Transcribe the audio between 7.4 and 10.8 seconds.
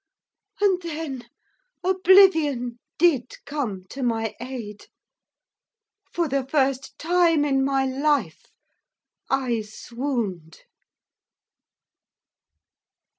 in my life I swooned.